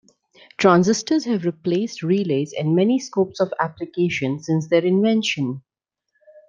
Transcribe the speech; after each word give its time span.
Transistors 0.57 1.25
have 1.25 1.45
replaced 1.45 2.01
relays 2.01 2.53
in 2.57 2.73
many 2.73 2.97
scopes 2.97 3.39
of 3.39 3.53
application 3.59 4.39
since 4.39 4.67
their 4.67 4.83
invention. 4.83 5.61